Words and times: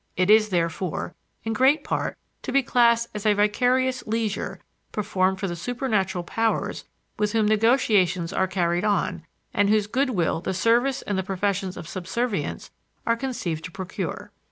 It 0.17 0.31
is, 0.31 0.49
therefore, 0.49 1.13
in 1.43 1.53
great 1.53 1.83
part, 1.83 2.17
to 2.41 2.51
be 2.51 2.63
classed 2.63 3.09
as 3.13 3.23
a 3.23 3.35
vicarious 3.35 4.03
leisure 4.07 4.59
performed 4.91 5.39
for 5.39 5.47
the 5.47 5.55
supernatural 5.55 6.23
powers 6.23 6.85
with 7.19 7.33
whom 7.33 7.45
negotiations 7.45 8.33
are 8.33 8.47
carried 8.47 8.83
on 8.83 9.27
and 9.53 9.69
whose 9.69 9.85
good 9.85 10.09
will 10.09 10.41
the 10.41 10.55
service 10.55 11.03
and 11.03 11.19
the 11.19 11.23
professions 11.23 11.77
of 11.77 11.87
subservience 11.87 12.71
are 13.05 13.15
conceived 13.15 13.63
to 13.65 13.71
procure. 13.71 14.31